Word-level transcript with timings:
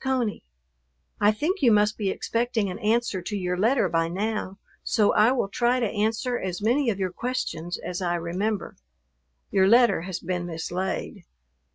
CONEY, 0.03 0.41
I 1.19 1.31
think 1.31 1.61
you 1.61 1.71
must 1.71 1.95
be 1.95 2.09
expecting 2.09 2.71
an 2.71 2.79
answer 2.79 3.21
to 3.21 3.37
your 3.37 3.55
letter 3.55 3.87
by 3.87 4.07
now, 4.07 4.57
so 4.83 5.13
I 5.13 5.31
will 5.31 5.47
try 5.47 5.79
to 5.79 5.85
answer 5.85 6.39
as 6.39 6.59
many 6.59 6.89
of 6.89 6.97
your 6.97 7.11
questions 7.11 7.77
as 7.77 8.01
I 8.01 8.15
remember. 8.15 8.77
Your 9.51 9.67
letter 9.67 10.01
has 10.01 10.19
been 10.19 10.47
mislaid. 10.47 11.23